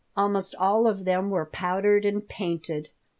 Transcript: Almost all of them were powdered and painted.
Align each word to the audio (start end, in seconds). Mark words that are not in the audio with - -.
Almost 0.17 0.55
all 0.55 0.87
of 0.87 1.05
them 1.05 1.29
were 1.29 1.45
powdered 1.45 2.05
and 2.05 2.27
painted. 2.27 2.89